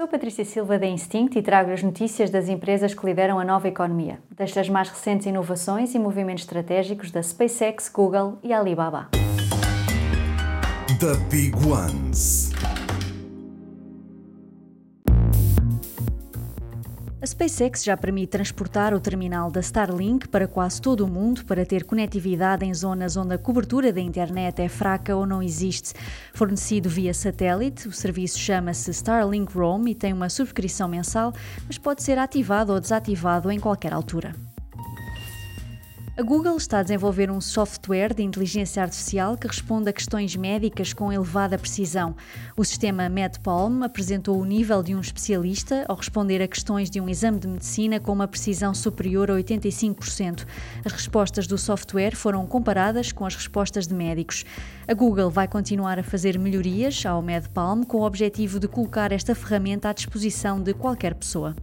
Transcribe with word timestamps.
Sou 0.00 0.08
Patrícia 0.08 0.46
Silva 0.46 0.78
da 0.78 0.86
Instinct 0.86 1.38
e 1.38 1.42
trago 1.42 1.70
as 1.70 1.82
notícias 1.82 2.30
das 2.30 2.48
empresas 2.48 2.94
que 2.94 3.04
lideram 3.04 3.38
a 3.38 3.44
nova 3.44 3.68
economia, 3.68 4.18
destas 4.34 4.66
mais 4.66 4.88
recentes 4.88 5.26
inovações 5.26 5.94
e 5.94 5.98
movimentos 5.98 6.44
estratégicos 6.44 7.10
da 7.10 7.22
SpaceX, 7.22 7.90
Google 7.90 8.38
e 8.42 8.50
Alibaba. 8.50 9.10
The 10.98 11.16
Big 11.28 11.54
Ones. 11.66 12.49
A 17.22 17.26
SpaceX 17.26 17.84
já 17.84 17.98
permite 17.98 18.30
transportar 18.30 18.94
o 18.94 19.00
terminal 19.00 19.50
da 19.50 19.60
Starlink 19.60 20.26
para 20.26 20.48
quase 20.48 20.80
todo 20.80 21.04
o 21.04 21.06
mundo 21.06 21.44
para 21.44 21.66
ter 21.66 21.84
conectividade 21.84 22.64
em 22.64 22.72
zonas 22.72 23.14
onde 23.14 23.34
a 23.34 23.38
cobertura 23.38 23.92
da 23.92 24.00
internet 24.00 24.62
é 24.62 24.70
fraca 24.70 25.14
ou 25.14 25.26
não 25.26 25.42
existe. 25.42 25.92
Fornecido 26.32 26.88
via 26.88 27.12
satélite, 27.12 27.86
o 27.86 27.92
serviço 27.92 28.38
chama-se 28.38 28.90
Starlink 28.90 29.52
Roam 29.52 29.86
e 29.86 29.94
tem 29.94 30.14
uma 30.14 30.30
subscrição 30.30 30.88
mensal, 30.88 31.34
mas 31.66 31.76
pode 31.76 32.02
ser 32.02 32.16
ativado 32.16 32.72
ou 32.72 32.80
desativado 32.80 33.50
em 33.50 33.60
qualquer 33.60 33.92
altura. 33.92 34.34
A 36.16 36.22
Google 36.22 36.56
está 36.56 36.80
a 36.80 36.82
desenvolver 36.82 37.30
um 37.30 37.40
software 37.40 38.12
de 38.12 38.22
inteligência 38.22 38.82
artificial 38.82 39.36
que 39.36 39.46
responde 39.46 39.88
a 39.88 39.92
questões 39.92 40.34
médicas 40.34 40.92
com 40.92 41.12
elevada 41.12 41.56
precisão. 41.56 42.16
O 42.56 42.64
sistema 42.64 43.08
MedPalm 43.08 43.84
apresentou 43.84 44.38
o 44.38 44.44
nível 44.44 44.82
de 44.82 44.92
um 44.92 45.00
especialista 45.00 45.84
ao 45.88 45.96
responder 45.96 46.42
a 46.42 46.48
questões 46.48 46.90
de 46.90 47.00
um 47.00 47.08
exame 47.08 47.38
de 47.38 47.46
medicina 47.46 48.00
com 48.00 48.12
uma 48.12 48.26
precisão 48.26 48.74
superior 48.74 49.30
a 49.30 49.34
85%. 49.34 50.46
As 50.84 50.92
respostas 50.92 51.46
do 51.46 51.56
software 51.56 52.16
foram 52.16 52.44
comparadas 52.44 53.12
com 53.12 53.24
as 53.24 53.36
respostas 53.36 53.86
de 53.86 53.94
médicos. 53.94 54.44
A 54.88 54.92
Google 54.92 55.30
vai 55.30 55.46
continuar 55.46 55.98
a 55.98 56.02
fazer 56.02 56.38
melhorias 56.38 57.06
ao 57.06 57.22
MedPalm 57.22 57.84
com 57.84 57.98
o 57.98 58.04
objetivo 58.04 58.58
de 58.58 58.66
colocar 58.66 59.12
esta 59.12 59.34
ferramenta 59.34 59.88
à 59.88 59.92
disposição 59.92 60.60
de 60.60 60.74
qualquer 60.74 61.14
pessoa. 61.14 61.54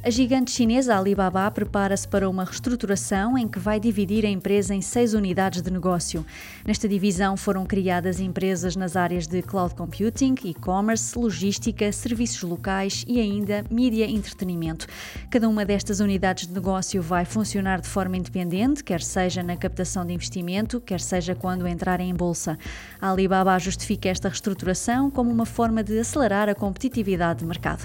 A 0.00 0.10
gigante 0.10 0.52
chinesa 0.52 0.96
Alibaba 0.96 1.50
prepara-se 1.50 2.06
para 2.06 2.30
uma 2.30 2.44
reestruturação 2.44 3.36
em 3.36 3.48
que 3.48 3.58
vai 3.58 3.80
dividir 3.80 4.24
a 4.24 4.28
empresa 4.28 4.72
em 4.72 4.80
seis 4.80 5.12
unidades 5.12 5.60
de 5.60 5.72
negócio. 5.72 6.24
Nesta 6.64 6.88
divisão 6.88 7.36
foram 7.36 7.66
criadas 7.66 8.20
empresas 8.20 8.76
nas 8.76 8.94
áreas 8.94 9.26
de 9.26 9.42
cloud 9.42 9.74
computing, 9.74 10.36
e-commerce, 10.44 11.18
logística, 11.18 11.90
serviços 11.90 12.48
locais 12.48 13.04
e 13.08 13.20
ainda 13.20 13.64
mídia 13.68 14.06
e 14.06 14.14
entretenimento. 14.14 14.86
Cada 15.30 15.48
uma 15.48 15.64
destas 15.64 15.98
unidades 15.98 16.46
de 16.46 16.54
negócio 16.54 17.02
vai 17.02 17.24
funcionar 17.24 17.80
de 17.80 17.88
forma 17.88 18.16
independente, 18.16 18.84
quer 18.84 19.02
seja 19.02 19.42
na 19.42 19.56
captação 19.56 20.06
de 20.06 20.14
investimento, 20.14 20.80
quer 20.80 21.00
seja 21.00 21.34
quando 21.34 21.66
entrarem 21.66 22.08
em 22.08 22.14
bolsa. 22.14 22.56
A 23.00 23.10
Alibaba 23.10 23.58
justifica 23.58 24.08
esta 24.08 24.28
reestruturação 24.28 25.10
como 25.10 25.28
uma 25.28 25.44
forma 25.44 25.82
de 25.82 25.98
acelerar 25.98 26.48
a 26.48 26.54
competitividade 26.54 27.40
de 27.40 27.46
mercado. 27.46 27.84